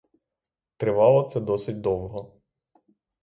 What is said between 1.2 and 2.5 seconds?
це досить довго.